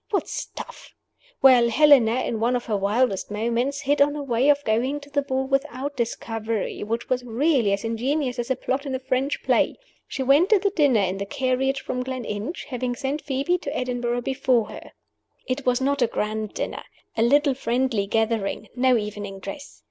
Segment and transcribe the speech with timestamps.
[0.09, 0.95] What stuff!
[1.43, 5.11] Well, Helena, in one of her wildest moments, hit on a way of going to
[5.11, 9.43] the ball without discovery which was really as ingenious as a plot in a French
[9.43, 9.75] play.
[10.07, 14.21] She went to the dinner in the carriage from Gleninch, having sent Phoebe to Edinburgh
[14.21, 14.93] before her.
[15.47, 16.81] It was not a grand dinner
[17.15, 19.79] a little friendly gathering: no evening dress.